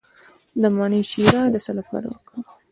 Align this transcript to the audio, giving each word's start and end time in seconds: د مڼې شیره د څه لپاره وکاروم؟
د 0.61 0.63
مڼې 0.75 1.01
شیره 1.11 1.43
د 1.53 1.55
څه 1.65 1.71
لپاره 1.79 2.05
وکاروم؟ 2.09 2.45